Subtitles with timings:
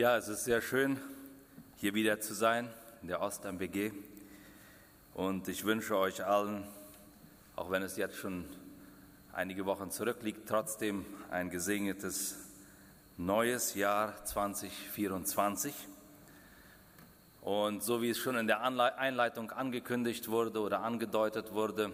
[0.00, 0.98] Ja, es ist sehr schön,
[1.76, 2.70] hier wieder zu sein
[3.02, 3.92] in der Ost-MBG.
[5.12, 6.66] Und ich wünsche euch allen,
[7.54, 8.46] auch wenn es jetzt schon
[9.34, 12.38] einige Wochen zurückliegt, trotzdem ein gesegnetes
[13.18, 15.74] neues Jahr 2024.
[17.42, 21.92] Und so wie es schon in der Einleitung angekündigt wurde oder angedeutet wurde,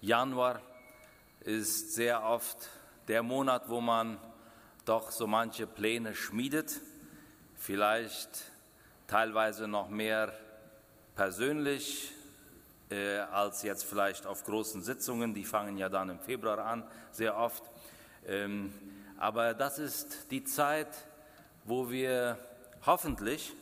[0.00, 0.60] Januar
[1.42, 2.68] ist sehr oft
[3.06, 4.18] der Monat, wo man
[4.84, 6.80] doch so manche Pläne schmiedet,
[7.58, 8.30] vielleicht
[9.06, 10.32] teilweise noch mehr
[11.14, 12.12] persönlich
[12.90, 17.36] äh, als jetzt vielleicht auf großen Sitzungen, die fangen ja dann im Februar an, sehr
[17.36, 17.62] oft.
[18.26, 18.72] Ähm,
[19.18, 20.88] aber das ist die Zeit,
[21.64, 22.38] wo wir
[22.86, 23.52] hoffentlich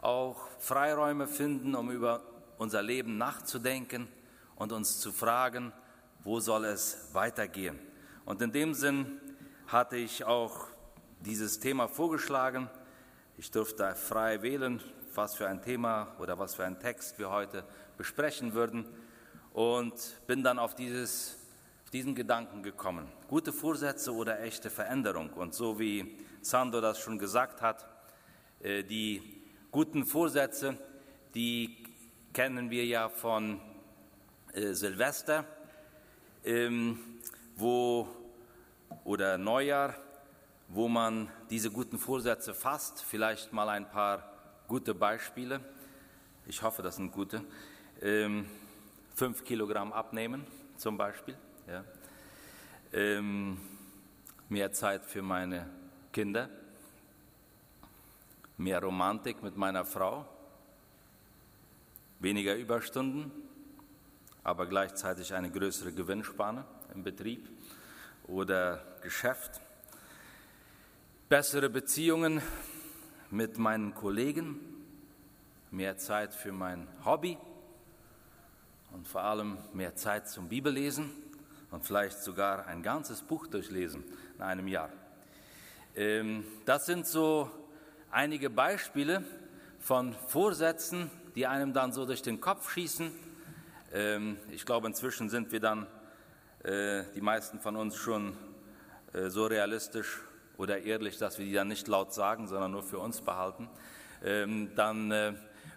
[0.00, 2.22] auch Freiräume finden, um über
[2.58, 4.08] unser Leben nachzudenken
[4.56, 5.72] und uns zu fragen,
[6.24, 7.78] wo soll es weitergehen.
[8.24, 9.20] Und in dem Sinn
[9.68, 10.66] hatte ich auch
[11.20, 12.68] dieses Thema vorgeschlagen.
[13.38, 14.80] Ich durfte frei wählen,
[15.14, 17.64] was für ein Thema oder was für ein Text wir heute
[17.98, 18.86] besprechen würden
[19.52, 19.92] und
[20.26, 21.36] bin dann auf, dieses,
[21.84, 23.12] auf diesen Gedanken gekommen.
[23.28, 25.34] Gute Vorsätze oder echte Veränderung.
[25.34, 27.86] Und so wie Sando das schon gesagt hat,
[28.60, 30.78] äh, die guten Vorsätze,
[31.34, 31.84] die
[32.32, 33.60] kennen wir ja von
[34.54, 35.44] äh, Silvester,
[36.42, 37.20] ähm,
[37.54, 38.08] wo
[39.04, 39.94] oder Neujahr,
[40.68, 43.02] wo man diese guten Vorsätze fasst.
[43.02, 44.32] Vielleicht mal ein paar
[44.68, 45.60] gute Beispiele.
[46.46, 47.44] Ich hoffe, das sind gute.
[48.00, 48.46] Ähm,
[49.14, 51.36] fünf Kilogramm abnehmen zum Beispiel.
[51.66, 51.84] Ja.
[52.92, 53.58] Ähm,
[54.48, 55.68] mehr Zeit für meine
[56.12, 56.48] Kinder.
[58.56, 60.26] Mehr Romantik mit meiner Frau.
[62.18, 63.30] Weniger Überstunden,
[64.42, 67.46] aber gleichzeitig eine größere Gewinnspanne im Betrieb
[68.26, 69.60] oder Geschäft,
[71.28, 72.40] bessere Beziehungen
[73.32, 74.60] mit meinen Kollegen,
[75.72, 77.36] mehr Zeit für mein Hobby
[78.92, 81.10] und vor allem mehr Zeit zum Bibellesen
[81.72, 84.04] und vielleicht sogar ein ganzes Buch durchlesen
[84.36, 84.88] in einem Jahr.
[85.96, 87.50] Ähm, das sind so
[88.12, 89.24] einige Beispiele
[89.80, 93.10] von Vorsätzen, die einem dann so durch den Kopf schießen.
[93.92, 95.88] Ähm, ich glaube, inzwischen sind wir dann
[96.62, 98.36] äh, die meisten von uns schon
[99.12, 100.20] äh, so realistisch
[100.58, 103.68] oder ehrlich, dass wir die dann nicht laut sagen, sondern nur für uns behalten,
[104.24, 105.34] ähm, dann äh,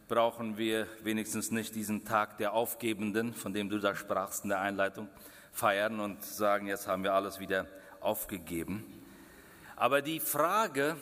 [0.08, 4.60] brauchen wir wenigstens nicht diesen Tag der Aufgebenden, von dem du da sprachst in der
[4.60, 5.08] Einleitung,
[5.52, 7.68] feiern und sagen, jetzt haben wir alles wieder
[8.02, 8.86] aufgegeben.
[9.76, 10.96] Aber die Frage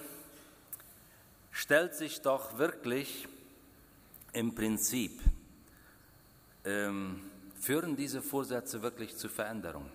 [1.51, 3.27] stellt sich doch wirklich
[4.33, 5.21] im Prinzip,
[6.65, 7.23] ähm,
[7.59, 9.89] Führen diese Vorsätze wirklich zu Veränderung?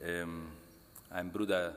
[0.00, 0.48] Ähm,
[1.10, 1.74] ein Bruder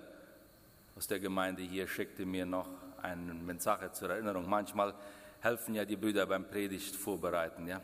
[0.97, 2.67] aus der Gemeinde hier schickte mir noch
[3.01, 4.47] eine Mensage zur Erinnerung.
[4.47, 4.93] Manchmal
[5.39, 7.67] helfen ja die Brüder beim Predigt vorbereiten.
[7.67, 7.81] Ja?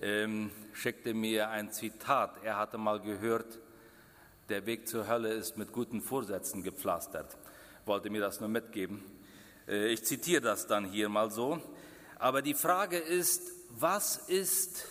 [0.00, 2.42] Ähm, schickte mir ein Zitat.
[2.42, 3.58] Er hatte mal gehört,
[4.48, 7.36] der Weg zur Hölle ist mit guten Vorsätzen gepflastert.
[7.86, 9.02] Wollte mir das nur mitgeben.
[9.68, 11.60] Äh, ich zitiere das dann hier mal so.
[12.18, 14.86] Aber die Frage ist, was ist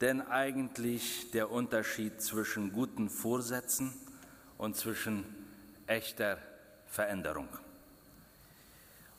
[0.00, 3.92] denn eigentlich der Unterschied zwischen guten Vorsätzen
[4.58, 5.24] und zwischen
[5.86, 6.38] echter
[6.86, 7.48] Veränderung?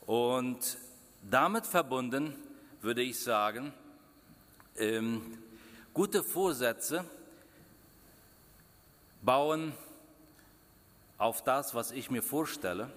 [0.05, 0.77] Und
[1.29, 2.35] damit verbunden
[2.81, 3.73] würde ich sagen,
[4.77, 5.37] ähm,
[5.93, 7.03] gute Vorsätze
[9.21, 9.73] bauen
[11.17, 12.89] auf das, was ich mir vorstelle.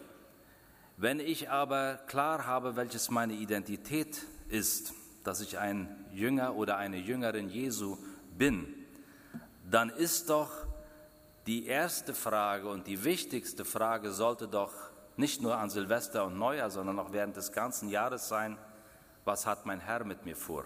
[0.96, 6.98] Wenn ich aber klar habe, welches meine Identität ist, dass ich ein Jünger oder eine
[6.98, 7.98] Jüngerin Jesu
[8.38, 8.72] bin,
[9.68, 10.50] dann ist doch
[11.46, 14.72] die erste Frage und die wichtigste Frage sollte doch
[15.16, 18.56] nicht nur an Silvester und Neujahr, sondern auch während des ganzen Jahres sein,
[19.24, 20.64] was hat mein Herr mit mir vor?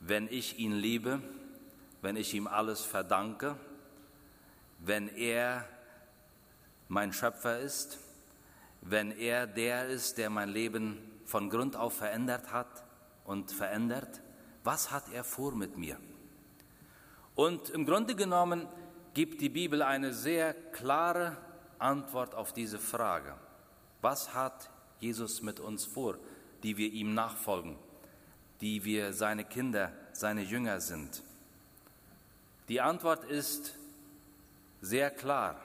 [0.00, 1.20] Wenn ich ihn liebe,
[2.02, 3.56] wenn ich ihm alles verdanke,
[4.78, 5.66] wenn er
[6.88, 7.98] mein Schöpfer ist,
[8.80, 12.84] wenn er der ist, der mein Leben von Grund auf verändert hat
[13.24, 14.20] und verändert?
[14.64, 15.98] Was hat er vor mit mir?
[17.40, 18.68] Und im Grunde genommen
[19.14, 21.38] gibt die Bibel eine sehr klare
[21.78, 23.34] Antwort auf diese Frage.
[24.02, 26.18] Was hat Jesus mit uns vor,
[26.62, 27.78] die wir ihm nachfolgen,
[28.60, 31.22] die wir seine Kinder, seine Jünger sind?
[32.68, 33.74] Die Antwort ist
[34.82, 35.56] sehr klar.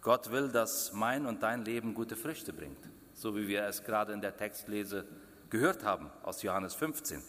[0.00, 2.84] Gott will, dass mein und dein Leben gute Früchte bringt
[3.14, 5.06] so wie wir es gerade in der Textlese
[5.50, 7.22] gehört haben aus Johannes 15.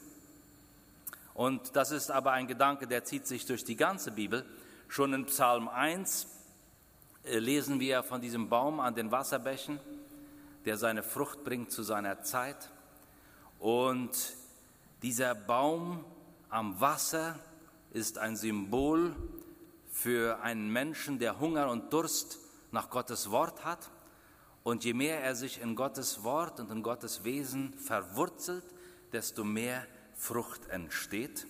[1.36, 4.46] Und das ist aber ein Gedanke, der zieht sich durch die ganze Bibel.
[4.88, 6.28] Schon in Psalm 1
[7.26, 9.82] äh, lesen wir von diesem Baum an den Wasserbächen,
[10.64, 12.72] der seine Frucht bringt zu seiner Zeit.
[13.60, 14.12] Und
[15.04, 16.06] dieser Baum
[16.50, 17.38] am Wasser
[17.92, 19.14] ist ein Symbol
[19.92, 22.40] für einen Menschen, der Hunger und Durst
[22.72, 23.92] nach Gottes Wort hat.
[24.64, 28.64] Und je mehr er sich in Gottes Wort und in Gottes Wesen verwurzelt,
[29.12, 29.86] desto mehr
[30.16, 31.46] Frucht entsteht.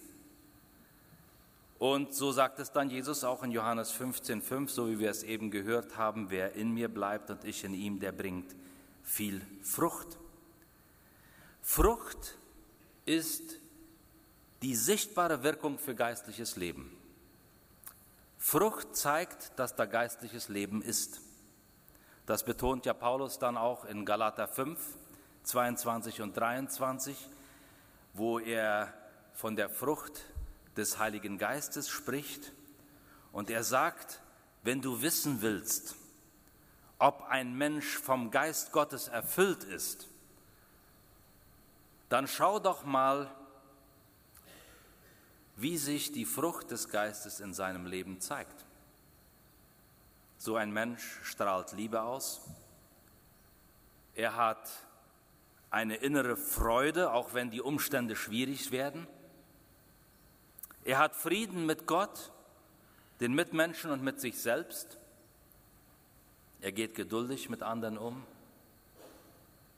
[1.77, 5.51] Und so sagt es dann Jesus auch in Johannes 15,5, so wie wir es eben
[5.51, 8.55] gehört haben, wer in mir bleibt und ich in ihm, der bringt
[9.03, 10.17] viel Frucht.
[11.61, 12.37] Frucht
[13.05, 13.59] ist
[14.61, 16.95] die sichtbare Wirkung für geistliches Leben.
[18.37, 21.21] Frucht zeigt, dass da geistliches Leben ist.
[22.25, 24.79] Das betont ja Paulus dann auch in Galater 5,
[25.43, 27.15] 22 und 23,
[28.15, 28.93] wo er
[29.33, 30.23] von der Frucht
[30.77, 32.53] des Heiligen Geistes spricht.
[33.31, 34.21] Und er sagt,
[34.63, 35.95] wenn du wissen willst,
[36.97, 40.07] ob ein Mensch vom Geist Gottes erfüllt ist,
[42.07, 43.29] dann schau doch mal,
[45.57, 48.65] wie sich die Frucht des Geistes in seinem Leben zeigt.
[50.37, 52.41] So ein Mensch strahlt Liebe aus.
[54.13, 54.69] Er hat
[55.75, 59.07] eine innere Freude, auch wenn die Umstände schwierig werden.
[60.85, 62.31] Er hat Frieden mit Gott,
[63.19, 64.97] den Mitmenschen und mit sich selbst.
[66.61, 68.23] Er geht geduldig mit anderen um.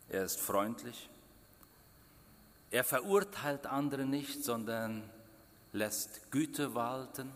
[0.10, 1.10] Er ist freundlich.
[2.70, 5.10] Er verurteilt andere nicht, sondern
[5.74, 7.32] lässt Güte walten.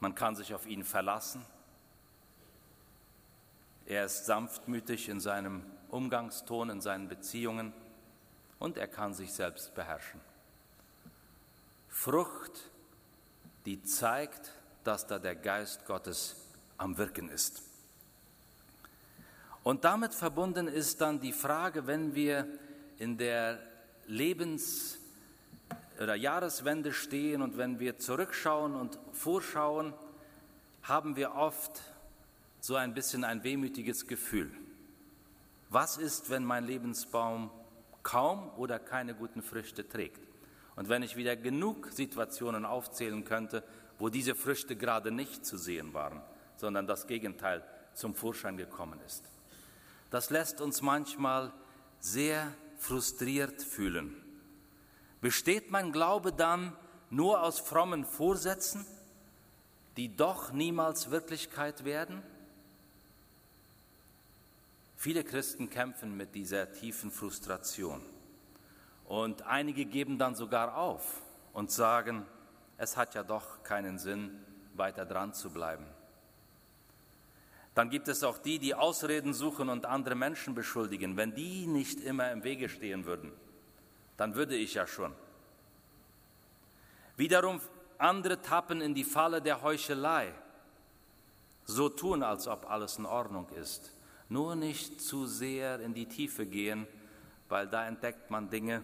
[0.00, 1.44] Man kann sich auf ihn verlassen.
[3.84, 7.72] Er ist sanftmütig in seinem Umgangston, in seinen Beziehungen
[8.58, 10.20] und er kann sich selbst beherrschen.
[11.88, 12.70] Frucht,
[13.66, 14.52] die zeigt,
[14.82, 16.36] dass da der Geist Gottes
[16.78, 17.62] am Wirken ist.
[19.62, 22.46] Und damit verbunden ist dann die Frage, wenn wir
[22.98, 23.60] in der
[24.06, 24.98] Lebens-
[26.00, 29.92] oder Jahreswende stehen und wenn wir zurückschauen und vorschauen,
[30.82, 31.80] haben wir oft
[32.60, 34.50] so ein bisschen ein wehmütiges Gefühl.
[35.72, 37.50] Was ist, wenn mein Lebensbaum
[38.02, 40.20] kaum oder keine guten Früchte trägt?
[40.76, 43.64] Und wenn ich wieder genug Situationen aufzählen könnte,
[43.98, 46.20] wo diese Früchte gerade nicht zu sehen waren,
[46.56, 47.64] sondern das Gegenteil
[47.94, 49.24] zum Vorschein gekommen ist.
[50.10, 51.54] Das lässt uns manchmal
[52.00, 54.14] sehr frustriert fühlen.
[55.22, 56.76] Besteht mein Glaube dann
[57.08, 58.84] nur aus frommen Vorsätzen,
[59.96, 62.22] die doch niemals Wirklichkeit werden?
[65.02, 68.00] Viele Christen kämpfen mit dieser tiefen Frustration.
[69.04, 71.22] Und einige geben dann sogar auf
[71.52, 72.24] und sagen,
[72.78, 74.30] es hat ja doch keinen Sinn,
[74.74, 75.84] weiter dran zu bleiben.
[77.74, 81.16] Dann gibt es auch die, die Ausreden suchen und andere Menschen beschuldigen.
[81.16, 83.32] Wenn die nicht immer im Wege stehen würden,
[84.16, 85.12] dann würde ich ja schon.
[87.16, 87.60] Wiederum
[87.98, 90.32] andere tappen in die Falle der Heuchelei,
[91.64, 93.96] so tun, als ob alles in Ordnung ist.
[94.32, 96.86] Nur nicht zu sehr in die Tiefe gehen,
[97.50, 98.82] weil da entdeckt man Dinge,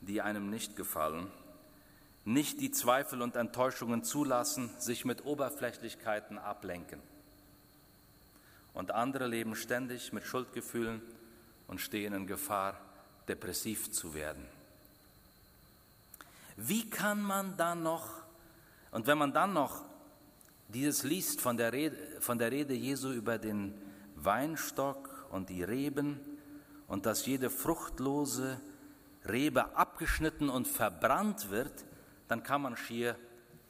[0.00, 1.30] die einem nicht gefallen.
[2.24, 7.00] Nicht die Zweifel und Enttäuschungen zulassen, sich mit Oberflächlichkeiten ablenken.
[8.74, 11.00] Und andere leben ständig mit Schuldgefühlen
[11.68, 12.76] und stehen in Gefahr,
[13.28, 14.44] depressiv zu werden.
[16.56, 18.08] Wie kann man dann noch,
[18.90, 19.84] und wenn man dann noch
[20.66, 23.91] dieses liest von der Rede, von der Rede Jesu über den
[24.24, 26.20] Weinstock und die Reben
[26.86, 28.60] und dass jede fruchtlose
[29.26, 31.84] Rebe abgeschnitten und verbrannt wird,
[32.28, 33.16] dann kann man schier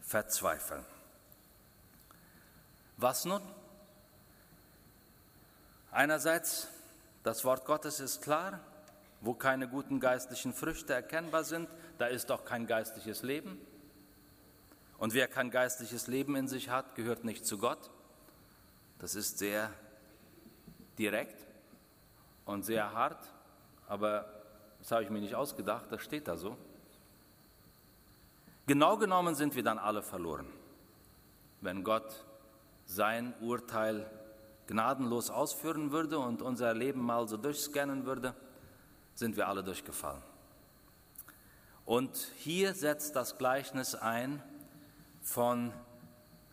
[0.01, 0.85] verzweifeln.
[2.97, 3.43] Was nun?
[5.91, 6.69] Einerseits,
[7.23, 8.61] das Wort Gottes ist klar,
[9.21, 11.69] wo keine guten geistlichen Früchte erkennbar sind,
[11.99, 13.59] da ist doch kein geistliches Leben.
[14.99, 17.91] Und wer kein geistliches Leben in sich hat, gehört nicht zu Gott.
[18.99, 19.71] Das ist sehr
[20.99, 21.47] direkt
[22.45, 23.33] und sehr hart,
[23.89, 24.27] aber
[24.79, 26.57] das habe ich mir nicht ausgedacht, das steht da so.
[28.67, 30.47] Genau genommen sind wir dann alle verloren,
[31.61, 32.25] wenn Gott
[32.87, 34.11] sein Urteil
[34.67, 38.35] gnadenlos ausführen würde und unser Leben mal so durchscannen würde,
[39.15, 40.23] sind wir alle durchgefallen.
[41.85, 44.43] Und hier setzt das Gleichnis ein
[45.21, 45.73] von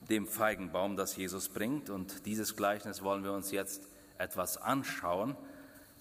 [0.09, 1.89] dem Feigenbaum, das Jesus bringt.
[1.89, 3.87] Und dieses Gleichnis wollen wir uns jetzt
[4.19, 5.35] etwas anschauen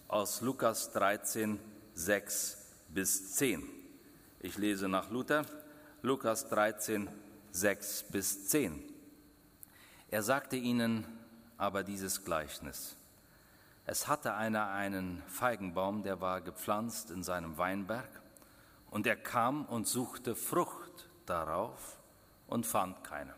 [0.08, 1.58] aus Lukas 13,
[1.94, 3.68] 6 bis 10.
[4.40, 5.44] Ich lese nach Luther,
[6.02, 7.08] Lukas 13,
[7.52, 8.82] 6 bis 10.
[10.10, 11.06] Er sagte ihnen,
[11.56, 12.96] aber dieses Gleichnis.
[13.84, 18.08] Es hatte einer einen Feigenbaum, der war gepflanzt in seinem Weinberg,
[18.90, 21.98] und er kam und suchte Frucht darauf
[22.46, 23.34] und fand keine.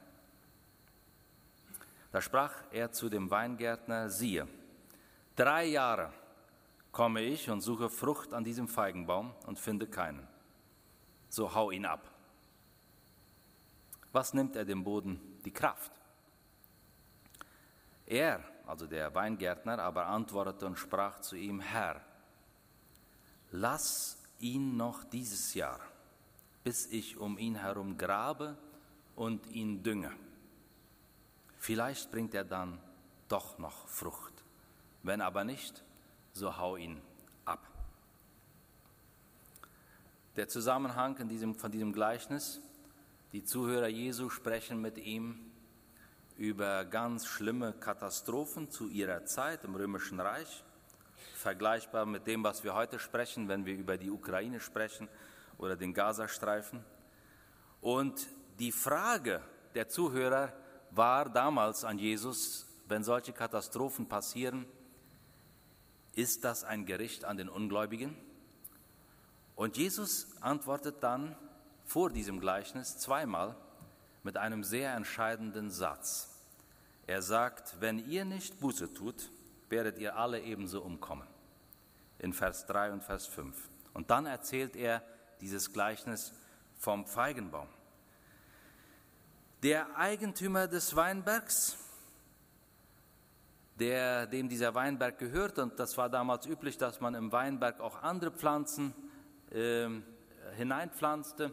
[2.12, 4.48] Da sprach er zu dem Weingärtner, siehe,
[5.40, 6.12] drei Jahre
[6.92, 10.28] komme ich und suche Frucht an diesem Feigenbaum und finde keinen.
[11.30, 12.10] So hau ihn ab.
[14.12, 15.18] Was nimmt er dem Boden?
[15.46, 15.92] Die Kraft.
[18.04, 22.02] Er, also der Weingärtner, aber antwortete und sprach zu ihm, Herr,
[23.50, 25.80] lass ihn noch dieses Jahr,
[26.64, 28.58] bis ich um ihn herum grabe
[29.16, 30.12] und ihn dünge.
[31.56, 32.78] Vielleicht bringt er dann
[33.28, 34.29] doch noch Frucht.
[35.02, 35.82] Wenn aber nicht,
[36.32, 37.00] so hau ihn
[37.44, 37.66] ab.
[40.36, 42.60] Der Zusammenhang in diesem, von diesem Gleichnis,
[43.32, 45.38] die Zuhörer Jesu sprechen mit ihm
[46.36, 50.64] über ganz schlimme Katastrophen zu ihrer Zeit im Römischen Reich,
[51.34, 55.08] vergleichbar mit dem, was wir heute sprechen, wenn wir über die Ukraine sprechen
[55.58, 56.84] oder den Gazastreifen.
[57.80, 58.26] Und
[58.58, 59.42] die Frage
[59.74, 60.52] der Zuhörer
[60.90, 64.66] war damals an Jesus, wenn solche Katastrophen passieren,
[66.20, 68.14] ist das ein Gericht an den Ungläubigen?
[69.56, 71.34] Und Jesus antwortet dann
[71.84, 73.56] vor diesem Gleichnis zweimal
[74.22, 76.28] mit einem sehr entscheidenden Satz.
[77.06, 79.30] Er sagt, wenn ihr nicht Buße tut,
[79.70, 81.26] werdet ihr alle ebenso umkommen.
[82.18, 83.56] In Vers 3 und Vers 5.
[83.94, 85.02] Und dann erzählt er
[85.40, 86.34] dieses Gleichnis
[86.78, 87.68] vom Feigenbaum.
[89.62, 91.76] Der Eigentümer des Weinbergs,
[93.80, 98.02] der, dem dieser Weinberg gehört, und das war damals üblich, dass man im Weinberg auch
[98.02, 98.94] andere Pflanzen
[99.50, 99.88] äh,
[100.56, 101.52] hineinpflanzte,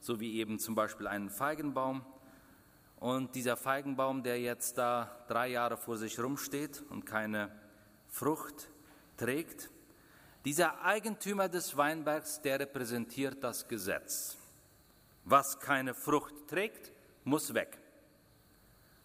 [0.00, 2.04] so wie eben zum Beispiel einen Feigenbaum.
[2.96, 7.50] Und dieser Feigenbaum, der jetzt da drei Jahre vor sich rumsteht und keine
[8.08, 8.68] Frucht
[9.16, 9.70] trägt,
[10.44, 14.36] dieser Eigentümer des Weinbergs, der repräsentiert das Gesetz.
[15.24, 16.90] Was keine Frucht trägt,
[17.22, 17.78] muss weg.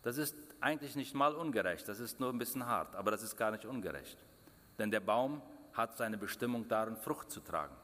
[0.02, 3.36] Das ist eigentlich nicht mal ungerecht, das ist nur ein bisschen hart, aber das ist
[3.36, 4.18] gar nicht ungerecht.
[4.80, 5.42] Denn der Baum
[5.74, 7.76] hat seine Bestimmung darin, Frucht zu tragen.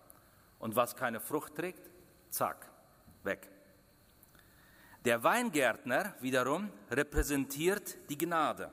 [0.59, 1.89] Und was keine Frucht trägt,
[2.29, 2.69] zack,
[3.23, 3.49] weg.
[5.05, 8.71] Der Weingärtner wiederum repräsentiert die Gnade.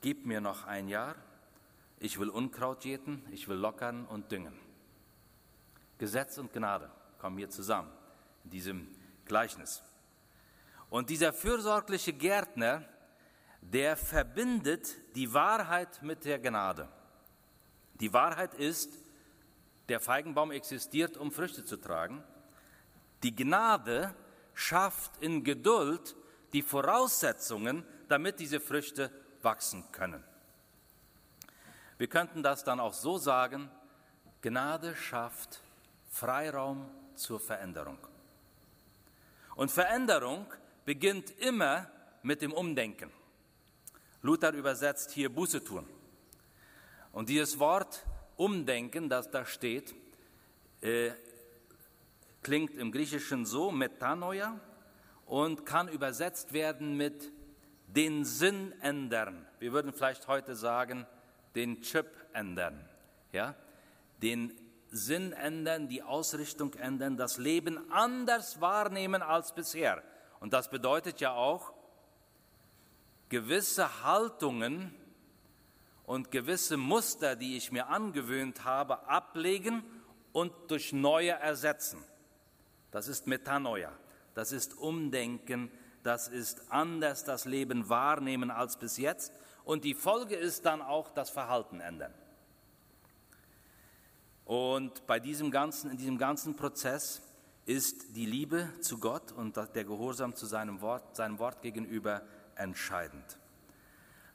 [0.00, 1.14] Gib mir noch ein Jahr,
[1.98, 4.58] ich will Unkraut jäten, ich will lockern und düngen.
[5.98, 7.92] Gesetz und Gnade kommen hier zusammen
[8.44, 8.88] in diesem
[9.24, 9.82] Gleichnis.
[10.92, 12.84] Und dieser fürsorgliche Gärtner,
[13.62, 16.86] der verbindet die Wahrheit mit der Gnade.
[17.94, 18.92] Die Wahrheit ist,
[19.88, 22.22] der Feigenbaum existiert, um Früchte zu tragen.
[23.22, 24.14] Die Gnade
[24.52, 26.14] schafft in Geduld
[26.52, 30.22] die Voraussetzungen, damit diese Früchte wachsen können.
[31.96, 33.70] Wir könnten das dann auch so sagen,
[34.42, 35.62] Gnade schafft
[36.10, 37.96] Freiraum zur Veränderung.
[39.54, 40.52] Und Veränderung
[40.84, 41.90] beginnt immer
[42.22, 43.10] mit dem Umdenken.
[44.22, 45.86] Luther übersetzt hier Buße tun.
[47.12, 49.94] Und dieses Wort Umdenken, das da steht,
[50.80, 51.10] äh,
[52.42, 54.58] klingt im Griechischen so, Metanoia,
[55.26, 57.32] und kann übersetzt werden mit
[57.86, 59.46] den Sinn ändern.
[59.58, 61.06] Wir würden vielleicht heute sagen,
[61.54, 62.88] den Chip ändern.
[63.32, 63.54] Ja?
[64.22, 64.52] Den
[64.90, 70.02] Sinn ändern, die Ausrichtung ändern, das Leben anders wahrnehmen als bisher.
[70.42, 71.72] Und das bedeutet ja auch,
[73.28, 74.92] gewisse Haltungen
[76.04, 79.84] und gewisse Muster, die ich mir angewöhnt habe, ablegen
[80.32, 82.02] und durch neue ersetzen.
[82.90, 83.92] Das ist Metanoia,
[84.34, 85.70] das ist Umdenken,
[86.02, 89.32] das ist anders das Leben wahrnehmen als bis jetzt.
[89.62, 92.12] Und die Folge ist dann auch das Verhalten ändern.
[94.44, 97.22] Und bei diesem ganzen, in diesem ganzen Prozess
[97.64, 102.22] ist die Liebe zu Gott und der Gehorsam zu seinem Wort, seinem Wort gegenüber
[102.56, 103.38] entscheidend.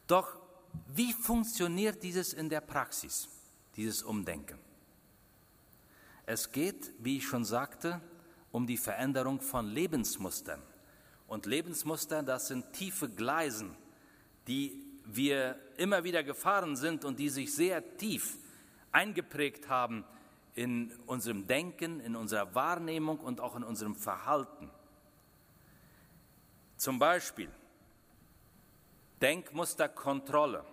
[0.07, 0.39] Doch
[0.87, 3.27] wie funktioniert dieses in der Praxis,
[3.75, 4.57] dieses Umdenken?
[6.25, 8.01] Es geht, wie ich schon sagte,
[8.51, 10.61] um die Veränderung von Lebensmustern.
[11.27, 13.75] Und Lebensmuster, das sind tiefe Gleisen,
[14.47, 18.37] die wir immer wieder gefahren sind und die sich sehr tief
[18.91, 20.05] eingeprägt haben
[20.57, 24.71] in unserem Denken, in unserer Wahrnehmung und auch in unserem Verhalten.
[26.77, 27.51] Zum Beispiel
[29.21, 30.65] Denkmuster Kontrolle.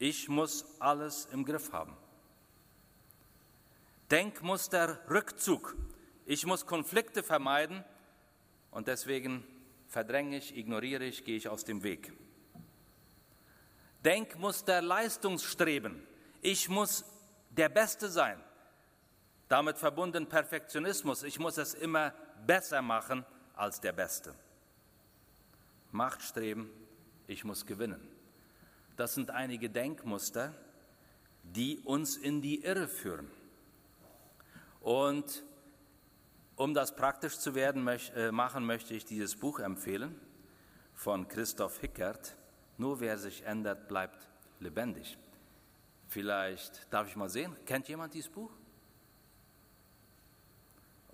[0.00, 1.96] Ich muss alles im Griff haben.
[4.10, 5.76] Denkmuster Rückzug.
[6.26, 7.84] Ich muss Konflikte vermeiden
[8.72, 9.44] und deswegen
[9.86, 12.12] verdränge ich, ignoriere ich, gehe ich aus dem Weg.
[14.04, 16.04] Denkmuster Leistungsstreben.
[16.40, 17.04] Ich muss
[17.50, 18.42] der Beste sein.
[19.52, 21.24] Damit verbunden Perfektionismus.
[21.24, 22.14] Ich muss es immer
[22.46, 23.22] besser machen
[23.54, 24.34] als der Beste.
[25.90, 26.70] Machtstreben.
[27.26, 28.00] Ich muss gewinnen.
[28.96, 30.54] Das sind einige Denkmuster,
[31.42, 33.30] die uns in die Irre führen.
[34.80, 35.44] Und
[36.56, 40.18] um das praktisch zu werden, äh, machen, möchte ich dieses Buch empfehlen
[40.94, 42.38] von Christoph Hickert.
[42.78, 44.26] Nur wer sich ändert, bleibt
[44.60, 45.18] lebendig.
[46.08, 47.54] Vielleicht darf ich mal sehen.
[47.66, 48.50] Kennt jemand dieses Buch?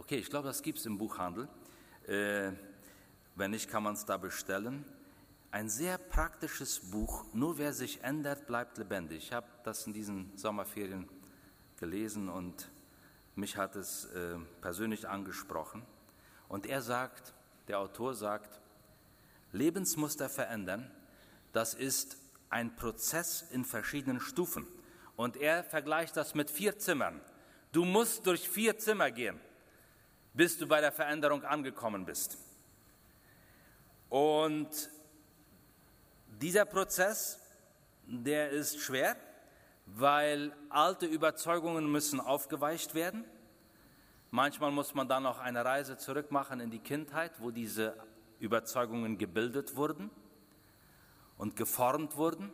[0.08, 1.48] Okay, ich glaube, das gibt es im Buchhandel.
[2.06, 2.52] Äh,
[3.34, 4.86] wenn nicht, kann man es da bestellen.
[5.50, 7.26] Ein sehr praktisches Buch.
[7.34, 9.24] Nur wer sich ändert, bleibt lebendig.
[9.24, 11.06] Ich habe das in diesen Sommerferien
[11.78, 12.70] gelesen und
[13.36, 15.82] mich hat es äh, persönlich angesprochen.
[16.48, 17.34] Und er sagt,
[17.68, 18.62] der Autor sagt,
[19.52, 20.90] Lebensmuster verändern,
[21.52, 22.16] das ist
[22.48, 24.66] ein Prozess in verschiedenen Stufen.
[25.16, 27.20] Und er vergleicht das mit vier Zimmern.
[27.72, 29.38] Du musst durch vier Zimmer gehen,
[30.38, 32.38] bis du bei der Veränderung angekommen bist.
[34.08, 34.68] Und
[36.40, 37.40] dieser Prozess,
[38.06, 39.16] der ist schwer,
[39.86, 43.24] weil alte Überzeugungen müssen aufgeweicht werden.
[44.30, 47.96] Manchmal muss man dann auch eine Reise zurück machen in die Kindheit, wo diese
[48.38, 50.08] Überzeugungen gebildet wurden
[51.36, 52.52] und geformt wurden.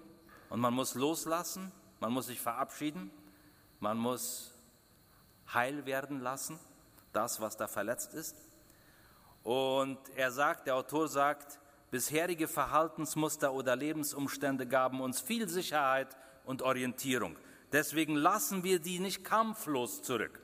[0.48, 3.10] Und man muss loslassen, man muss sich verabschieden,
[3.78, 4.54] man muss
[5.52, 6.58] heil werden lassen,
[7.14, 8.36] das, was da verletzt ist.
[9.42, 16.62] Und er sagt, der Autor sagt, bisherige Verhaltensmuster oder Lebensumstände gaben uns viel Sicherheit und
[16.62, 17.36] Orientierung.
[17.72, 20.40] Deswegen lassen wir die nicht kampflos zurück.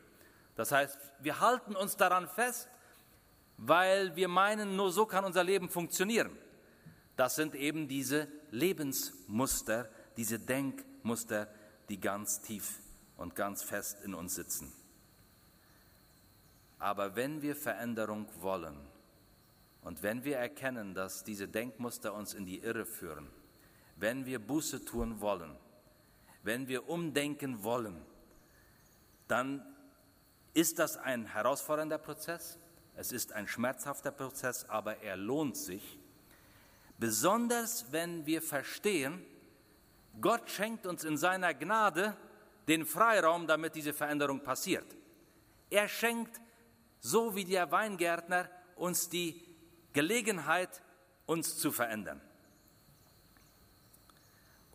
[0.56, 2.68] Das heißt, wir halten uns daran fest,
[3.56, 6.30] weil wir meinen, nur so kann unser Leben funktionieren.
[7.16, 11.48] Das sind eben diese Lebensmuster, diese Denkmuster,
[11.88, 12.80] die ganz tief
[13.16, 14.72] und ganz fest in uns sitzen.
[16.80, 18.76] Aber wenn wir Veränderung wollen
[19.82, 23.28] und wenn wir erkennen, dass diese Denkmuster uns in die Irre führen,
[23.96, 25.54] wenn wir Buße tun wollen,
[26.42, 28.00] wenn wir umdenken wollen,
[29.28, 29.62] dann
[30.54, 32.58] ist das ein herausfordernder Prozess,
[32.96, 35.98] es ist ein schmerzhafter Prozess, aber er lohnt sich,
[36.98, 39.22] besonders wenn wir verstehen,
[40.18, 42.16] Gott schenkt uns in seiner Gnade
[42.68, 44.96] den Freiraum, damit diese Veränderung passiert.
[45.68, 46.40] Er schenkt,
[47.00, 49.42] so wie der Weingärtner, uns die
[49.92, 50.82] Gelegenheit,
[51.26, 52.20] uns zu verändern.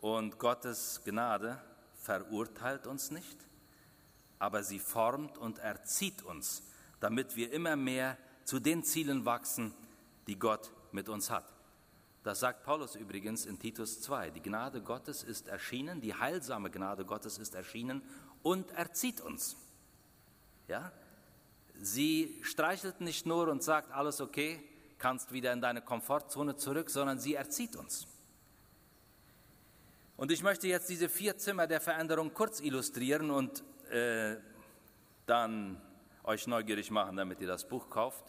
[0.00, 1.60] Und Gottes Gnade
[1.94, 3.36] verurteilt uns nicht,
[4.38, 6.62] aber sie formt und erzieht uns,
[7.00, 9.74] damit wir immer mehr zu den Zielen wachsen,
[10.26, 11.52] die Gott mit uns hat.
[12.22, 14.30] Das sagt Paulus übrigens in Titus 2.
[14.30, 18.02] Die Gnade Gottes ist erschienen, die heilsame Gnade Gottes ist erschienen
[18.42, 19.56] und erzieht uns.
[20.68, 20.92] Ja?
[21.80, 24.62] Sie streichelt nicht nur und sagt, alles okay,
[24.98, 28.06] kannst wieder in deine Komfortzone zurück, sondern sie erzieht uns.
[30.16, 34.36] Und ich möchte jetzt diese vier Zimmer der Veränderung kurz illustrieren und äh,
[35.26, 35.80] dann
[36.24, 38.24] euch neugierig machen, damit ihr das Buch kauft.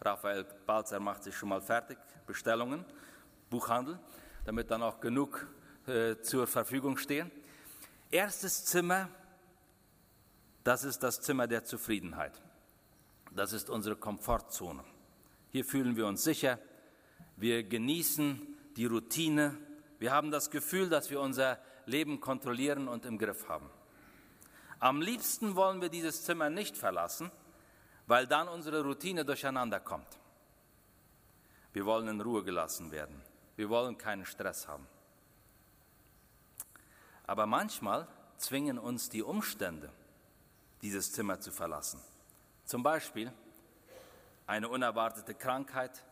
[0.00, 2.84] Raphael Balzer macht sich schon mal fertig, Bestellungen,
[3.50, 3.98] Buchhandel,
[4.44, 5.46] damit dann auch genug
[5.86, 7.30] äh, zur Verfügung stehen.
[8.10, 9.08] Erstes Zimmer,
[10.64, 12.40] das ist das Zimmer der Zufriedenheit.
[13.34, 14.84] Das ist unsere Komfortzone.
[15.50, 16.58] Hier fühlen wir uns sicher,
[17.36, 18.40] wir genießen
[18.76, 19.56] die Routine,
[19.98, 23.70] wir haben das Gefühl, dass wir unser Leben kontrollieren und im Griff haben.
[24.78, 27.30] Am liebsten wollen wir dieses Zimmer nicht verlassen,
[28.06, 30.18] weil dann unsere Routine durcheinander kommt.
[31.72, 33.22] Wir wollen in Ruhe gelassen werden.
[33.56, 34.86] Wir wollen keinen Stress haben.
[37.26, 39.90] Aber manchmal zwingen uns die Umstände,
[40.82, 42.00] dieses Zimmer zu verlassen.
[42.72, 43.30] Zum Beispiel
[44.46, 46.06] eine unerwartete Krankheit,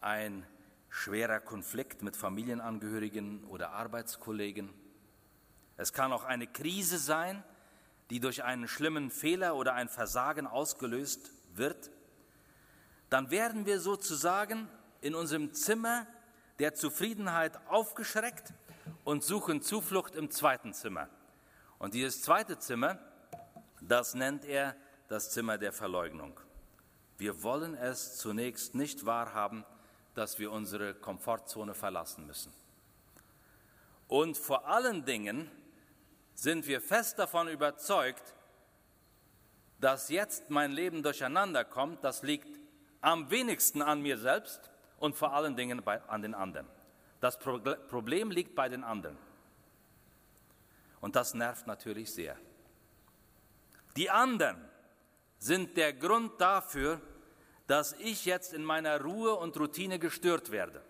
[0.00, 0.46] ein
[0.88, 4.72] schwerer Konflikt mit Familienangehörigen oder Arbeitskollegen.
[5.76, 7.42] Es kann auch eine Krise sein,
[8.10, 11.90] die durch einen schlimmen Fehler oder ein Versagen ausgelöst wird,
[13.10, 14.68] dann werden wir sozusagen
[15.00, 16.06] in unserem Zimmer
[16.60, 18.54] der Zufriedenheit aufgeschreckt
[19.02, 21.08] und suchen Zuflucht im zweiten Zimmer.
[21.80, 23.00] Und dieses zweite Zimmer,
[23.80, 24.76] das nennt er
[25.14, 26.40] das Zimmer der Verleugnung.
[27.18, 29.64] Wir wollen es zunächst nicht wahrhaben,
[30.16, 32.52] dass wir unsere Komfortzone verlassen müssen.
[34.08, 35.48] Und vor allen Dingen
[36.34, 38.34] sind wir fest davon überzeugt,
[39.78, 42.58] dass jetzt mein Leben durcheinander kommt, das liegt
[43.00, 46.66] am wenigsten an mir selbst und vor allen Dingen bei, an den anderen.
[47.20, 49.16] Das Problem liegt bei den anderen.
[51.00, 52.36] Und das nervt natürlich sehr.
[53.96, 54.73] Die anderen
[55.44, 57.02] sind der Grund dafür,
[57.66, 60.82] dass ich jetzt in meiner Ruhe und Routine gestört werde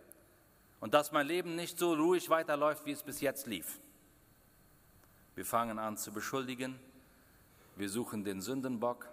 [0.78, 3.80] und dass mein Leben nicht so ruhig weiterläuft, wie es bis jetzt lief.
[5.34, 6.78] Wir fangen an zu beschuldigen,
[7.74, 9.08] wir suchen den Sündenbock,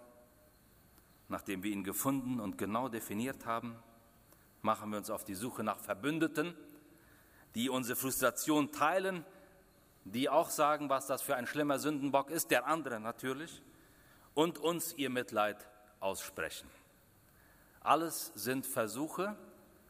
[1.28, 3.76] nachdem wir ihn gefunden und genau definiert haben,
[4.62, 6.56] machen wir uns auf die Suche nach Verbündeten,
[7.56, 9.26] die unsere Frustration teilen,
[10.04, 13.64] die auch sagen, was das für ein schlimmer Sündenbock ist, der andere natürlich,
[14.34, 15.68] und uns ihr Mitleid
[16.00, 16.70] aussprechen.
[17.82, 19.36] Alles sind Versuche,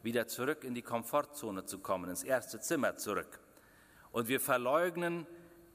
[0.02, 3.40] wieder zurück in die Komfortzone zu kommen, ins erste Zimmer zurück.
[4.10, 5.26] Und wir verleugnen,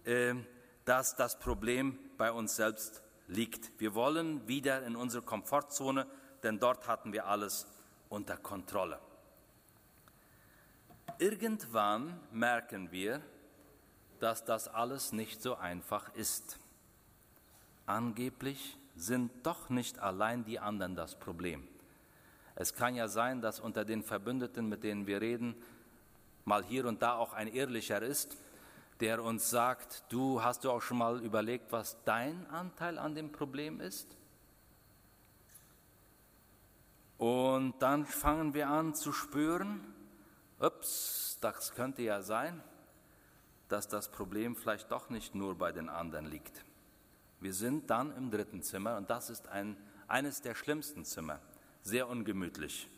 [0.04, 0.34] äh,
[0.86, 3.80] dass das Problem bei uns selbst liegt.
[3.80, 6.08] Wir wollen wieder in unsere Komfortzone,
[6.44, 7.68] denn dort hatten wir alles
[8.10, 9.00] unter Kontrolle.
[11.20, 13.22] Irgendwann merken wir,
[14.20, 16.60] dass das alles nicht so einfach ist.
[17.88, 21.68] Angeblich sind doch nicht allein die anderen das Problem.
[22.56, 25.56] Es kann ja sein, dass unter den Verbündeten, mit denen wir reden,
[26.44, 28.38] mal hier und da auch ein ehrlicher ist,
[29.00, 33.32] der uns sagt, du hast du auch schon mal überlegt, was dein Anteil an dem
[33.32, 34.18] Problem ist?
[37.18, 39.82] Und dann fangen wir an zu spüren,
[40.60, 42.62] ups, das könnte ja sein,
[43.70, 46.67] dass das Problem vielleicht doch nicht nur bei den anderen liegt.
[47.40, 51.40] Wir sind dann im dritten Zimmer und das ist ein, eines der schlimmsten Zimmer
[51.82, 52.90] sehr ungemütlich,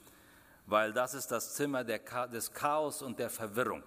[0.65, 3.83] weil das ist das Zimmer der, des Chaos und der Verwirrung.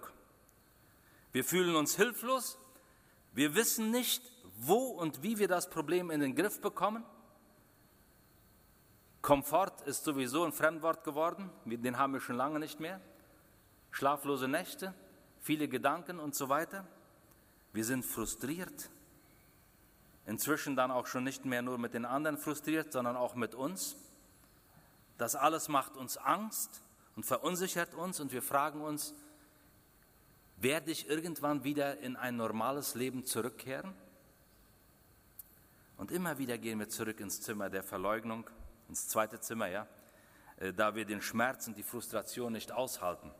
[1.32, 2.58] Wir fühlen uns hilflos,
[3.32, 4.22] wir wissen nicht,
[4.58, 7.04] wo und wie wir das Problem in den Griff bekommen.
[9.22, 13.00] Komfort ist sowieso ein Fremdwort geworden, den haben wir schon lange nicht mehr.
[13.90, 14.94] Schlaflose Nächte,
[15.40, 16.86] viele Gedanken und so weiter.
[17.72, 18.90] Wir sind frustriert.
[20.32, 23.96] Inzwischen dann auch schon nicht mehr nur mit den anderen frustriert, sondern auch mit uns.
[25.18, 26.80] Das alles macht uns Angst
[27.16, 29.12] und verunsichert uns und wir fragen uns,
[30.56, 33.92] werde ich irgendwann wieder in ein normales Leben zurückkehren?
[35.98, 38.48] Und immer wieder gehen wir zurück ins Zimmer der Verleugnung,
[38.88, 39.86] ins zweite Zimmer, ja,
[40.56, 43.30] äh, da wir den Schmerz und die Frustration nicht aushalten.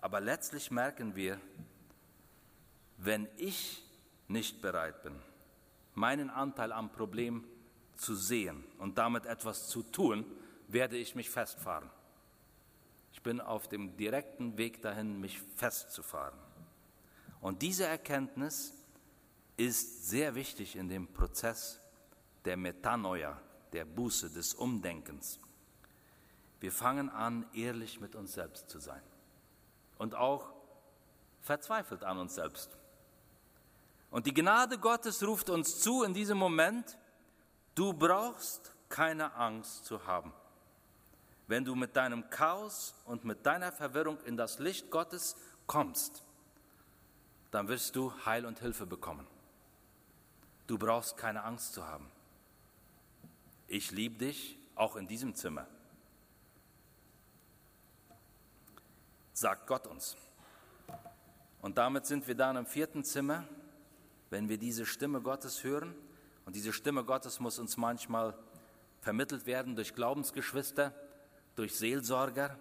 [0.00, 1.40] Aber letztlich merken wir,
[2.98, 3.84] wenn ich
[4.28, 5.20] nicht bereit bin,
[5.94, 7.44] meinen Anteil am Problem
[7.96, 10.24] zu sehen und damit etwas zu tun,
[10.68, 11.88] werde ich mich festfahren.
[13.12, 16.38] Ich bin auf dem direkten Weg dahin, mich festzufahren.
[17.40, 18.74] Und diese Erkenntnis
[19.56, 21.80] ist sehr wichtig in dem Prozess
[22.44, 23.40] der Metanoia,
[23.72, 25.38] der Buße, des Umdenkens.
[26.60, 29.02] Wir fangen an, ehrlich mit uns selbst zu sein
[29.98, 30.52] und auch
[31.40, 32.76] verzweifelt an uns selbst.
[34.14, 36.96] Und die Gnade Gottes ruft uns zu in diesem Moment,
[37.74, 40.32] du brauchst keine Angst zu haben.
[41.48, 45.34] Wenn du mit deinem Chaos und mit deiner Verwirrung in das Licht Gottes
[45.66, 46.22] kommst,
[47.50, 49.26] dann wirst du Heil und Hilfe bekommen.
[50.68, 52.08] Du brauchst keine Angst zu haben.
[53.66, 55.66] Ich liebe dich auch in diesem Zimmer.
[59.32, 60.16] Sagt Gott uns.
[61.62, 63.42] Und damit sind wir dann im vierten Zimmer,
[64.34, 65.94] wenn wir diese Stimme Gottes hören.
[66.44, 68.36] Und diese Stimme Gottes muss uns manchmal
[69.00, 70.92] vermittelt werden durch Glaubensgeschwister,
[71.54, 72.58] durch Seelsorger,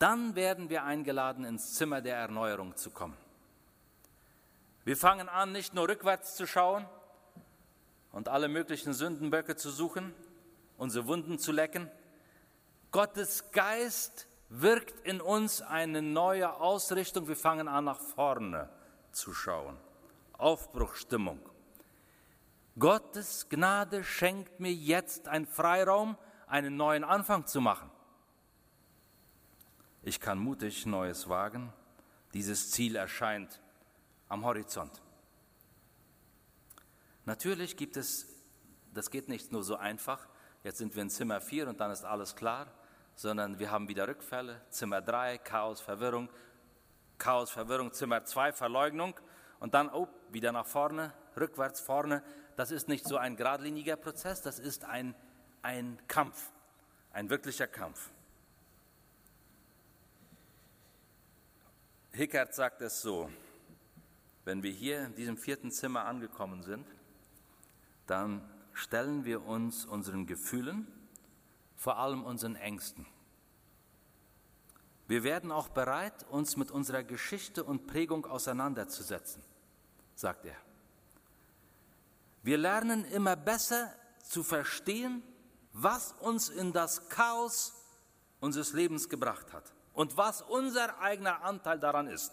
[0.00, 3.16] dann werden wir eingeladen, ins Zimmer der Erneuerung zu kommen.
[4.84, 6.88] Wir fangen an, nicht nur rückwärts zu schauen
[8.10, 10.12] und alle möglichen Sündenböcke zu suchen,
[10.76, 11.88] unsere Wunden zu lecken.
[12.90, 17.28] Gottes Geist wirkt in uns eine neue Ausrichtung.
[17.28, 18.68] Wir fangen an, nach vorne
[19.12, 19.78] zu schauen.
[20.38, 21.40] Aufbruchstimmung.
[22.78, 27.90] Gottes Gnade schenkt mir jetzt einen Freiraum, einen neuen Anfang zu machen.
[30.02, 31.72] Ich kann mutig Neues wagen.
[32.32, 33.60] Dieses Ziel erscheint
[34.28, 35.02] am Horizont.
[37.24, 38.26] Natürlich gibt es,
[38.94, 40.28] das geht nicht nur so einfach,
[40.62, 42.72] jetzt sind wir in Zimmer 4 und dann ist alles klar,
[43.16, 46.30] sondern wir haben wieder Rückfälle, Zimmer 3, Chaos, Verwirrung,
[47.18, 49.14] Chaos, Verwirrung, Zimmer 2, Verleugnung
[49.60, 52.22] und dann oh, wieder nach vorne, rückwärts, vorne.
[52.56, 55.14] Das ist nicht so ein geradliniger Prozess, das ist ein
[55.62, 56.50] ein Kampf,
[57.12, 58.10] ein wirklicher Kampf.
[62.12, 63.30] Hickert sagt es so,
[64.44, 66.86] wenn wir hier in diesem vierten Zimmer angekommen sind,
[68.06, 70.86] dann stellen wir uns unseren Gefühlen,
[71.76, 73.06] vor allem unseren Ängsten.
[75.08, 79.42] Wir werden auch bereit, uns mit unserer Geschichte und Prägung auseinanderzusetzen.
[80.14, 80.56] sagt er.
[82.42, 83.92] Wir lernen immer besser
[84.22, 85.22] zu verstehen,
[85.72, 87.72] was uns in das Chaos
[88.40, 92.32] unseres Lebens gebracht hat und was unser eigener Anteil daran ist.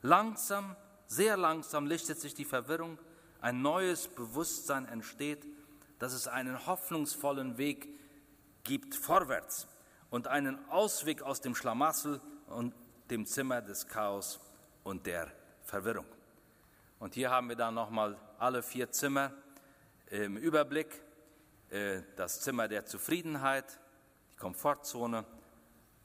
[0.00, 0.74] Langsam,
[1.06, 2.98] sehr langsam lichtet sich die Verwirrung,
[3.40, 5.46] ein neues Bewusstsein entsteht,
[6.00, 7.88] dass es einen hoffnungsvollen Weg
[8.64, 9.68] gibt vorwärts
[10.12, 12.74] und einen Ausweg aus dem Schlamassel und
[13.10, 14.40] dem Zimmer des Chaos
[14.84, 16.04] und der Verwirrung.
[16.98, 19.32] Und hier haben wir dann nochmal alle vier Zimmer
[20.10, 21.02] im Überblick.
[21.70, 23.80] Äh, das Zimmer der Zufriedenheit,
[24.34, 25.24] die Komfortzone,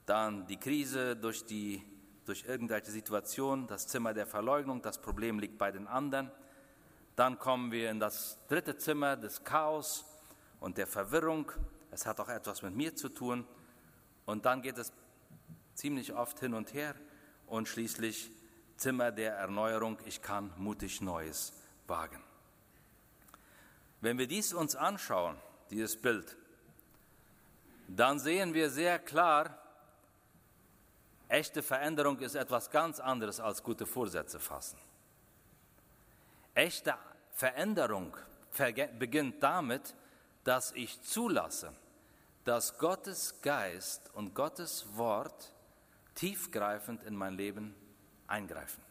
[0.06, 1.84] dann die Krise durch, die,
[2.26, 6.32] durch irgendwelche Situation, das Zimmer der Verleugnung, das Problem liegt bei den anderen.
[7.18, 10.06] Dann kommen wir in das dritte Zimmer des Chaos
[10.62, 11.52] und der Verwirrung.
[11.92, 13.46] Es hat auch etwas mit mir zu tun.
[14.28, 14.92] Und dann geht es
[15.74, 16.94] ziemlich oft hin und her
[17.48, 18.30] und schließlich
[18.76, 19.98] Zimmer der Erneuerung.
[20.06, 21.54] Ich kann mutig Neues
[21.88, 22.22] wagen.
[24.02, 25.38] Wenn wir dies uns anschauen,
[25.72, 26.38] dieses Bild,
[27.88, 29.58] dann sehen wir sehr klar,
[31.30, 34.78] Echte Veränderung ist etwas ganz anderes als gute Vorsätze fassen.
[36.54, 36.96] Echte
[37.32, 38.16] Veränderung
[38.98, 39.94] beginnt damit,
[40.46, 41.74] dass ich zulasse,
[42.48, 45.54] dass Gottes Geist und Gottes Wort
[46.16, 47.76] tiefgreifend in mein Leben
[48.26, 48.82] eingreifen.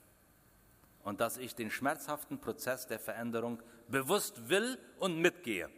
[1.05, 5.71] Und dass ich den schmerzhaften Prozess der Veränderung bewusst will und mitgehe.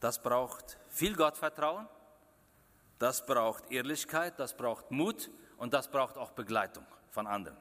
[0.00, 1.88] Das braucht viel Gottvertrauen,
[2.98, 7.56] das braucht Ehrlichkeit, das braucht Mut und das braucht auch Begleitung von anderen.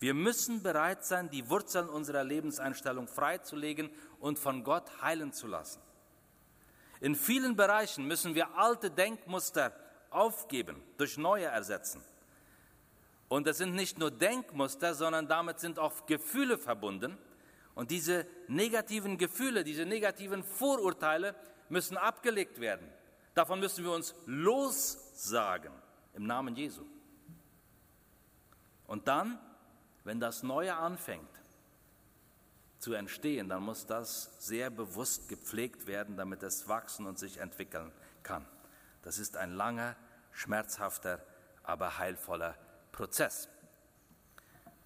[0.00, 5.85] Wir müssen bereit sein, die Wurzeln unserer Lebenseinstellung freizulegen und von Gott heilen zu lassen.
[7.00, 9.72] In vielen Bereichen müssen wir alte Denkmuster
[10.10, 12.02] aufgeben, durch neue ersetzen.
[13.28, 17.18] Und es sind nicht nur Denkmuster, sondern damit sind auch Gefühle verbunden.
[17.74, 21.34] Und diese negativen Gefühle, diese negativen Vorurteile
[21.68, 22.88] müssen abgelegt werden.
[23.34, 25.72] Davon müssen wir uns lossagen
[26.14, 26.86] im Namen Jesu.
[28.86, 29.38] Und dann,
[30.04, 31.35] wenn das Neue anfängt
[32.78, 37.92] zu entstehen, dann muss das sehr bewusst gepflegt werden, damit es wachsen und sich entwickeln
[38.22, 38.46] kann.
[39.02, 39.96] Das ist ein langer,
[40.32, 41.22] schmerzhafter,
[41.62, 42.56] aber heilvoller
[42.92, 43.48] Prozess.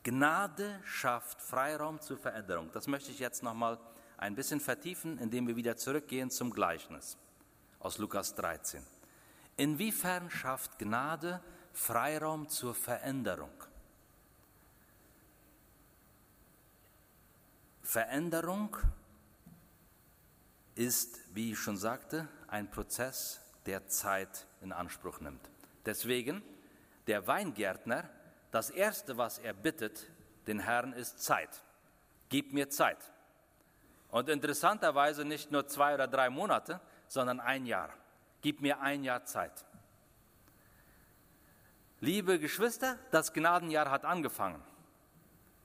[0.03, 2.71] Gnade schafft Freiraum zur Veränderung.
[2.73, 3.79] Das möchte ich jetzt noch mal
[4.17, 7.19] ein bisschen vertiefen, indem wir wieder zurückgehen zum Gleichnis
[7.81, 8.83] aus Lukas 13.
[9.57, 13.53] Inwiefern schafft Gnade Freiraum zur Veränderung?
[17.91, 18.77] Veränderung
[20.77, 25.41] ist, wie ich schon sagte, ein Prozess, der Zeit in Anspruch nimmt.
[25.85, 26.41] Deswegen,
[27.09, 28.09] der Weingärtner,
[28.53, 30.07] das Erste, was er bittet,
[30.47, 31.65] den Herrn, ist Zeit.
[32.29, 33.11] Gib mir Zeit.
[34.13, 37.93] Und interessanterweise nicht nur zwei oder drei Monate, sondern ein Jahr.
[38.41, 39.65] Gib mir ein Jahr Zeit.
[41.99, 44.63] Liebe Geschwister, das Gnadenjahr hat angefangen.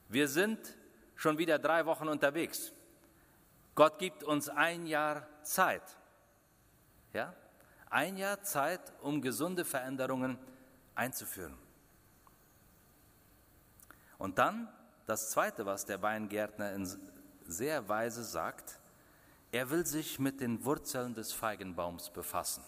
[0.10, 0.76] Wir sind
[1.16, 2.72] schon wieder drei Wochen unterwegs.
[3.76, 5.84] Gott gibt uns ein Jahr Zeit.
[7.14, 7.34] Ja?
[7.90, 10.38] Ein Jahr Zeit, um gesunde Veränderungen
[10.96, 11.58] einzuführen.
[14.18, 14.70] Und dann
[15.06, 16.74] das Zweite, was der Weingärtner
[17.46, 18.80] sehr weise sagt,
[19.52, 22.64] er will sich mit den Wurzeln des Feigenbaums befassen.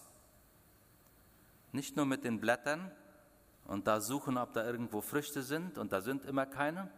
[1.71, 2.91] Nicht nur mit den Blättern
[3.65, 6.89] und da suchen, ob da irgendwo Früchte sind und da sind immer keine,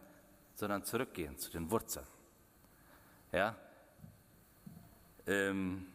[0.60, 2.06] sondern zurückgehen zu den Wurzeln.
[3.32, 3.56] Ja?
[5.26, 5.88] Ähm,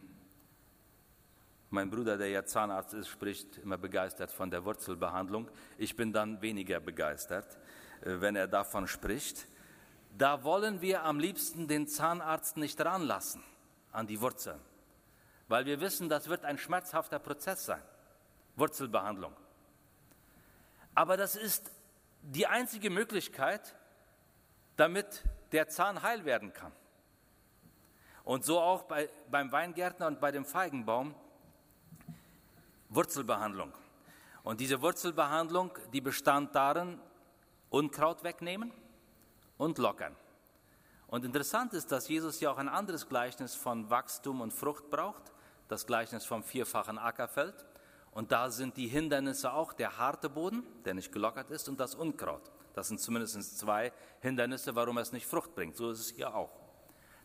[1.69, 5.47] mein Bruder, der ja Zahnarzt ist, spricht immer begeistert von der Wurzelbehandlung.
[5.77, 7.57] Ich bin dann weniger begeistert,
[8.01, 9.47] äh, wenn er davon spricht.
[10.17, 13.43] Da wollen wir am liebsten den Zahnarzt nicht ranlassen
[13.91, 14.59] an die Wurzeln,
[15.47, 17.83] weil wir wissen, das wird ein schmerzhafter Prozess sein,
[18.55, 19.35] Wurzelbehandlung.
[20.95, 21.71] Aber das ist
[22.23, 23.75] die einzige Möglichkeit,
[24.75, 26.71] damit der Zahn heil werden kann.
[28.23, 31.13] Und so auch bei, beim Weingärtner und bei dem Feigenbaum
[32.89, 33.71] Wurzelbehandlung.
[34.43, 36.99] Und diese Wurzelbehandlung, die bestand darin,
[37.69, 38.71] Unkraut wegnehmen
[39.57, 40.15] und lockern.
[41.07, 45.33] Und interessant ist, dass Jesus ja auch ein anderes Gleichnis von Wachstum und Frucht braucht,
[45.67, 47.65] das Gleichnis vom vierfachen Ackerfeld.
[48.11, 51.95] Und da sind die Hindernisse auch der harte Boden, der nicht gelockert ist, und das
[51.95, 52.51] Unkraut.
[52.75, 55.75] Das sind zumindest zwei Hindernisse, warum es nicht Frucht bringt.
[55.75, 56.51] So ist es hier auch.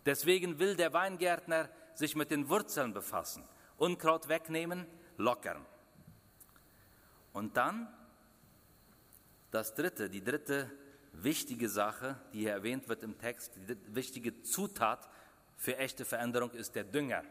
[0.06, 3.44] Deswegen will der Weingärtner sich mit den Wurzeln befassen,
[3.76, 4.86] Unkraut wegnehmen,
[5.16, 5.66] lockern.
[7.32, 7.92] Und dann
[9.50, 10.70] das dritte, die dritte
[11.12, 15.08] wichtige Sache, die hier erwähnt wird im Text, die wichtige Zutat
[15.56, 17.24] für echte Veränderung ist der Dünger.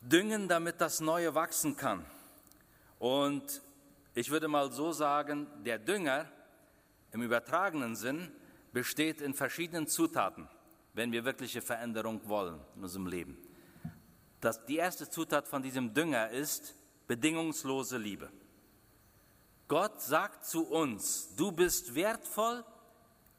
[0.00, 2.06] Düngen, damit das Neue wachsen kann.
[2.98, 3.62] Und
[4.14, 6.26] ich würde mal so sagen, der Dünger
[7.12, 8.32] im übertragenen Sinn
[8.72, 10.48] besteht in verschiedenen Zutaten,
[10.94, 13.38] wenn wir wirkliche Veränderung wollen in unserem Leben.
[14.40, 16.74] Das, die erste Zutat von diesem Dünger ist
[17.06, 18.30] bedingungslose Liebe.
[19.68, 22.64] Gott sagt zu uns, du bist wertvoll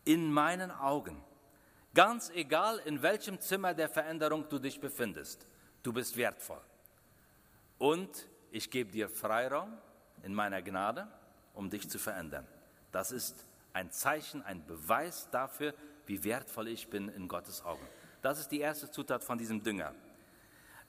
[0.03, 1.23] in meinen Augen.
[1.93, 5.47] Ganz egal, in welchem Zimmer der Veränderung du dich befindest,
[5.83, 6.61] du bist wertvoll.
[7.77, 9.77] Und ich gebe dir Freiraum
[10.25, 11.07] in meiner Gnade,
[11.53, 12.45] um dich zu verändern.
[12.91, 15.73] Das ist ein Zeichen, ein Beweis dafür,
[16.07, 17.87] wie wertvoll ich bin in Gottes Augen.
[18.21, 19.93] Das ist die erste Zutat von diesem Dünger.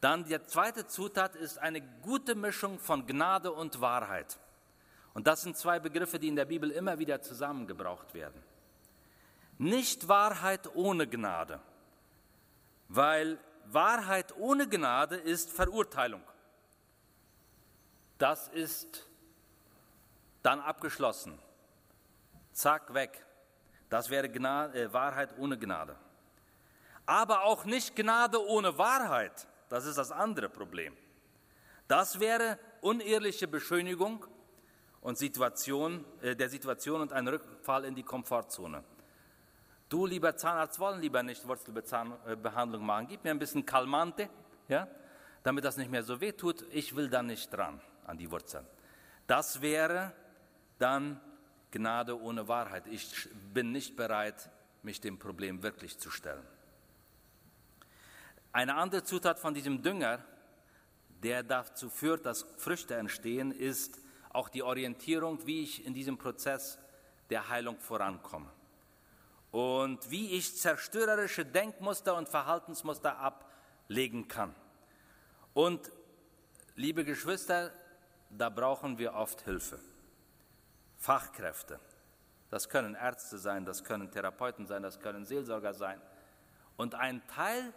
[0.00, 4.38] Dann die zweite Zutat ist eine gute Mischung von Gnade und Wahrheit.
[5.14, 8.42] Und das sind zwei Begriffe, die in der Bibel immer wieder zusammengebraucht werden.
[9.58, 11.60] Nicht Wahrheit ohne Gnade,
[12.88, 16.22] weil Wahrheit ohne Gnade ist Verurteilung.
[18.18, 19.05] Das ist
[20.46, 21.36] dann abgeschlossen.
[22.52, 23.26] Zack, weg.
[23.88, 25.96] Das wäre Gnade, äh, Wahrheit ohne Gnade.
[27.04, 29.48] Aber auch nicht Gnade ohne Wahrheit.
[29.68, 30.96] Das ist das andere Problem.
[31.88, 34.24] Das wäre unehrliche Beschönigung
[35.00, 38.84] und Situation, äh, der Situation und ein Rückfall in die Komfortzone.
[39.88, 43.08] Du, lieber Zahnarzt, wollen lieber nicht Wurzelbehandlung machen.
[43.08, 44.28] Gib mir ein bisschen Calmante,
[44.68, 44.86] ja,
[45.42, 46.64] damit das nicht mehr so weh tut.
[46.70, 48.66] Ich will da nicht dran an die Wurzeln.
[49.26, 50.12] Das wäre
[50.78, 51.20] dann
[51.70, 52.86] Gnade ohne Wahrheit.
[52.86, 54.50] Ich bin nicht bereit,
[54.82, 56.46] mich dem Problem wirklich zu stellen.
[58.52, 60.24] Eine andere Zutat von diesem Dünger,
[61.22, 66.78] der dazu führt, dass Früchte entstehen, ist auch die Orientierung, wie ich in diesem Prozess
[67.30, 68.50] der Heilung vorankomme.
[69.50, 74.54] Und wie ich zerstörerische Denkmuster und Verhaltensmuster ablegen kann.
[75.52, 75.90] Und
[76.74, 77.72] liebe Geschwister,
[78.30, 79.78] da brauchen wir oft Hilfe.
[80.98, 81.80] Fachkräfte.
[82.50, 86.00] Das können Ärzte sein, das können Therapeuten sein, das können Seelsorger sein.
[86.76, 87.72] Und ein Teil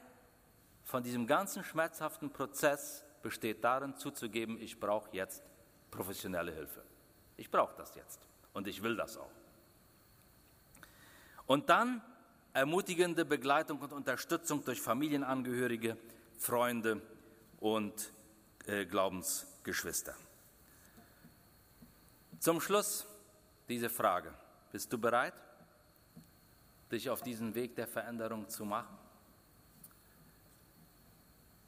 [0.83, 5.43] von diesem ganzen schmerzhaften Prozess besteht darin, zuzugeben, ich brauche jetzt
[5.91, 6.83] professionelle Hilfe.
[7.37, 8.19] Ich brauche das jetzt
[8.53, 9.31] und ich will das auch.
[11.45, 12.01] Und dann
[12.53, 15.97] ermutigende Begleitung und Unterstützung durch Familienangehörige,
[16.37, 17.01] Freunde
[17.59, 18.11] und
[18.65, 20.15] äh, Glaubensgeschwister.
[22.39, 23.07] Zum Schluss
[23.69, 24.33] diese Frage.
[24.71, 25.33] Bist du bereit,
[26.91, 28.97] dich auf diesen Weg der Veränderung zu machen?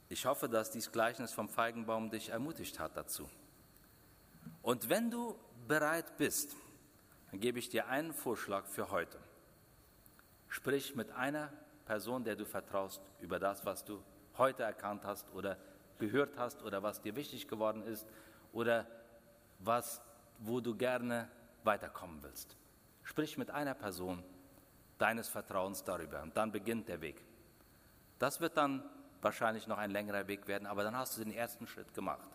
[0.10, 3.30] Ich hoffe, dass dieses Gleichnis vom Feigenbaum dich ermutigt hat dazu.
[4.62, 6.56] Und wenn du bereit bist,
[7.30, 9.18] dann gebe ich dir einen Vorschlag für heute.
[10.50, 11.54] Sprich mit einer
[11.86, 14.04] Person, der du vertraust, über das, was du
[14.38, 15.58] heute erkannt hast oder
[15.98, 18.06] gehört hast oder was dir wichtig geworden ist
[18.52, 18.88] oder
[19.60, 20.02] was,
[20.40, 21.30] wo du gerne
[21.64, 22.56] weiterkommen willst.
[23.04, 24.24] Sprich mit einer Person
[24.98, 27.24] deines Vertrauens darüber und dann beginnt der Weg.
[28.20, 28.84] Das wird dann
[29.22, 32.30] wahrscheinlich noch ein längerer Weg werden, aber dann hast du den ersten Schritt gemacht.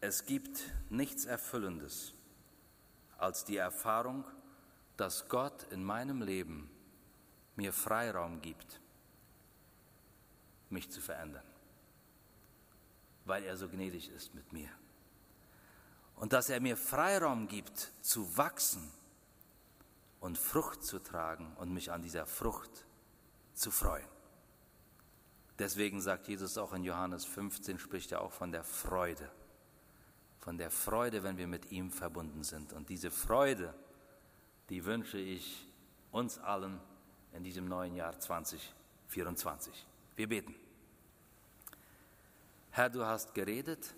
[0.00, 2.14] Es gibt nichts Erfüllendes
[3.16, 4.24] als die Erfahrung,
[4.96, 6.70] dass Gott in meinem Leben
[7.56, 8.80] mir Freiraum gibt,
[10.68, 11.46] mich zu verändern,
[13.24, 14.68] weil er so gnädig ist mit mir.
[16.16, 18.90] Und dass er mir Freiraum gibt, zu wachsen
[20.20, 22.86] und Frucht zu tragen und mich an dieser Frucht
[23.52, 24.08] zu freuen.
[25.58, 29.30] Deswegen sagt Jesus auch in Johannes 15, spricht er auch von der Freude
[30.44, 32.74] von der Freude, wenn wir mit ihm verbunden sind.
[32.74, 33.72] Und diese Freude,
[34.68, 35.66] die wünsche ich
[36.12, 36.78] uns allen
[37.32, 39.86] in diesem neuen Jahr 2024.
[40.16, 40.54] Wir beten.
[42.72, 43.94] Herr, du hast geredet,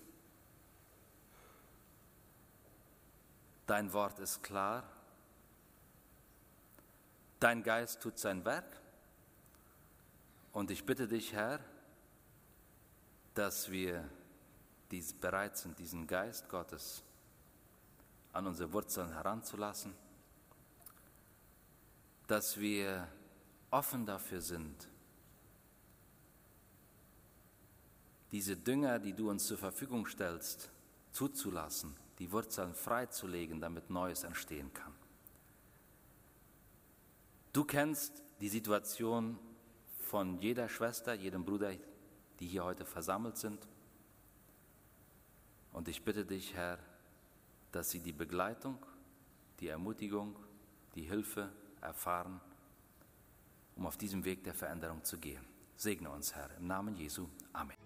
[3.66, 4.84] dein Wort ist klar,
[7.40, 8.80] dein Geist tut sein Werk.
[10.52, 11.60] Und ich bitte dich, Herr,
[13.34, 14.08] dass wir
[14.90, 17.02] die bereit sind, diesen Geist Gottes
[18.32, 19.94] an unsere Wurzeln heranzulassen,
[22.26, 23.08] dass wir
[23.70, 24.88] offen dafür sind,
[28.32, 30.70] diese Dünger, die du uns zur Verfügung stellst,
[31.12, 34.92] zuzulassen, die Wurzeln freizulegen, damit Neues entstehen kann.
[37.52, 39.38] Du kennst die Situation
[39.98, 41.72] von jeder Schwester, jedem Bruder,
[42.38, 43.66] die hier heute versammelt sind.
[45.72, 46.78] Und ich bitte dich, Herr,
[47.72, 48.78] dass sie die Begleitung
[49.60, 50.36] die Ermutigung,
[50.94, 51.50] die Hilfe
[51.80, 52.40] erfahren,
[53.76, 55.44] um auf diesem Weg der Veränderung zu gehen.
[55.76, 57.28] Segne uns, Herr, im Namen Jesu.
[57.52, 57.76] Amen.